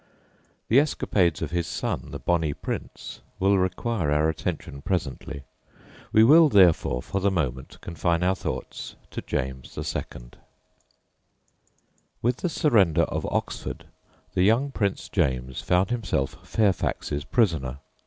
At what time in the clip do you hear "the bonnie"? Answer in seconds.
2.09-2.55